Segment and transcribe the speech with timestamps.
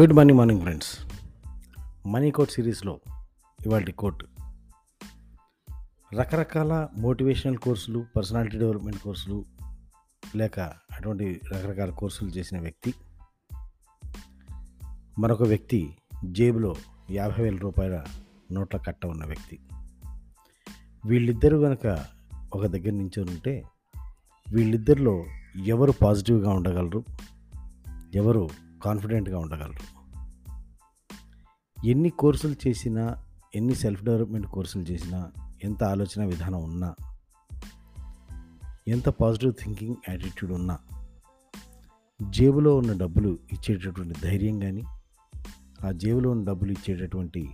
[0.00, 0.98] Good morning morning friends
[2.06, 3.00] money quote సిరీస్లో
[3.66, 4.24] ఇవాళ coat
[6.14, 9.44] రకరకాల మోటివేషనల్ కోర్సులు పర్సనాలిటీ డెవలప్మెంట్ కోర్సులు
[10.36, 12.94] లేక అటువంటి రకరకాల కోర్సులు చేసిన వ్యక్తి.
[15.18, 16.74] మరొక వ్యక్తి జేబులో
[17.10, 18.04] యాభై వేల రూపాయల
[18.52, 19.58] నోట్ల కట్ట ఉన్న వ్యక్తి.
[21.04, 22.04] వీళ్ళిద్దరూ కనుక
[22.54, 23.64] ఒక దగ్గర నించొని ఉంటే
[24.52, 25.26] వీళ్ళిద్దరిలో
[25.66, 27.04] ఎవరు పాజిటివ్గా ఉండగలరు?
[28.14, 28.48] ఎవరు
[28.82, 30.02] కాన్ఫిడెంట్గా ఉండగలరు.
[31.86, 33.16] ఎన్ని కోర్సులు చేసినా
[33.54, 35.32] ఎన్ని సెల్ఫ్ డెవలప్మెంట్ కోర్సులు చేసినా
[35.64, 36.94] ఎంత ఆలోచన విధానం ఉన్నా
[38.88, 40.78] ఎంత పాజిటివ్ థింకింగ్ యాటిట్యూడ్ ఉన్నా
[42.30, 44.82] జేబులో ఉన్న డబ్బులు ఇచ్చేటటువంటి ధైర్యం కానీ
[45.86, 47.50] ఆ జేబులో ఉన్న డబ్బులు ఇచ్చేటటువంటి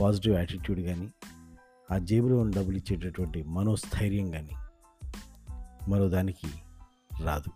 [0.00, 1.08] పాజిటివ్ యాటిట్యూడ్ కానీ
[1.90, 4.52] ఆ జేబులో ఉన్న డబ్బులు ఇచ్చేటటువంటి మనోస్థైర్యం కానీ
[5.88, 6.48] మరో దానికి
[7.24, 7.50] రాదు.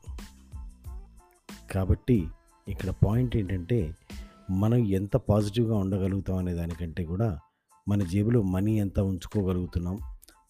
[1.72, 2.28] కాబట్టి
[2.68, 3.94] ఇక్కడ పాయింట్ ఏంటంటే
[4.50, 7.38] మనం ఎంత పాజిటివ్గా ఉండగలుగుతాం అనే దానికంటే కూడా
[7.88, 9.98] మన జేబులో మనీ ఎంత ఉంచుకోగలుగుతున్నాం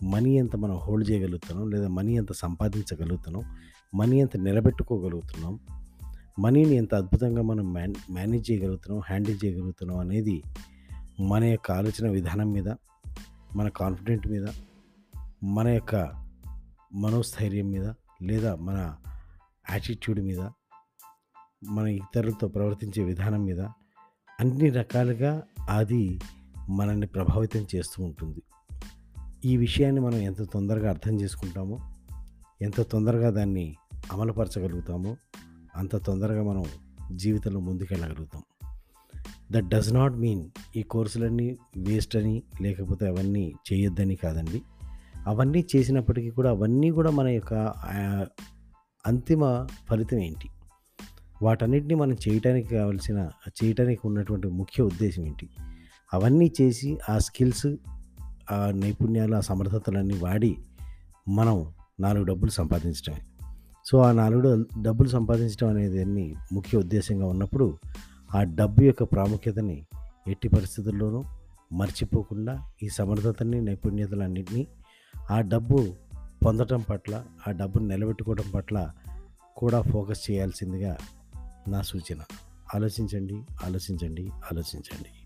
[0.03, 3.45] మనీ ఎంత మనం హోల్డ్ చేయగలుగుతున్నాం లేదా మనీ ఎంత సంపాదించగలుగుతున్నాం
[3.95, 5.59] మనీ ఎంత నిలబెట్టుకోగలుగుతున్నాం
[6.39, 10.43] మనీని ఎంత అద్భుతంగా మనం మేన్ మేనేజ్ చేయగలుగుతున్నాం హ్యాండిల్ చేయగలుగుతున్నాం అనేది
[11.21, 12.69] మన యొక్క ఆలోచన విధానం మీద
[13.57, 14.47] మన కాన్ఫిడెంట్ మీద
[15.45, 16.11] మన యొక్క
[16.95, 18.95] మనోస్థైర్యం మీద లేదా మన
[19.71, 20.41] యాటిట్యూడ్ మీద
[21.65, 23.61] మన ఇతరులతో ప్రవర్తించే విధానం మీద
[24.41, 26.21] అన్ని రకాలుగా అది
[26.69, 28.43] మనల్ని ప్రభావితం చేస్తూ ఉంటుంది.
[29.45, 31.79] ఈ విషయాన్ని మనం ఎంత తొందరగా అర్థం చేసుకుంటామో
[32.63, 33.77] ఎంత తొందరగా దాన్ని
[34.13, 35.17] అమలుపరచగలుగుతామో
[35.77, 36.65] అంత తొందరగా మనం
[37.13, 38.43] జీవితంలో ముందుకెళ్ళగలుగుతాం.
[39.53, 44.63] దట్ డస్ నాట్ మీన్ ఈ కోర్సులన్నీ వేస్ట్ అని లేకపోతే అవన్నీ చేయొద్దని కాదండి.
[45.27, 47.55] అవన్నీ చేసినప్పటికీ కూడా అవన్నీ కూడా మన యొక్క
[49.07, 50.49] అంతిమ ఫలితం ఏంటి?
[51.43, 55.47] వాటన్నిటిని మనం చేయటానికి కావాల్సిన చేయటానికి ఉన్నటువంటి ముఖ్య ఉద్దేశం ఏంటి?
[56.13, 57.69] అవన్నీ చేసి ఆ స్కిల్స్
[58.51, 60.53] ఆ నైపుణ్యాలు ఆ సమర్థతలన్నీ వాడి
[61.29, 61.58] మనం
[62.01, 63.20] నాలుగు డబ్బులు సంపాదించడమే
[63.86, 64.41] సో ఆ నాలుగు
[64.83, 67.67] డబ్బులు సంపాదించడం అనేది అన్ని ముఖ్య ఉద్దేశంగా ఉన్నప్పుడు
[68.30, 69.79] ఆ డబ్బు యొక్క ప్రాముఖ్యతని
[70.29, 71.20] ఎట్టి పరిస్థితుల్లోనూ
[71.73, 74.63] మర్చిపోకుండా ఈ సమర్థతని నైపుణ్యతలన్నింటినీ
[75.14, 75.79] ఆ డబ్బు
[76.45, 77.13] పొందటం పట్ల
[77.48, 78.77] ఆ డబ్బును నిలబెట్టుకోవడం పట్ల
[79.57, 80.92] కూడా ఫోకస్ చేయాల్సిందిగా
[81.68, 82.20] నా సూచన.
[82.74, 85.22] ఆలోచించండి ఆలోచించండి ఆలోచించండి.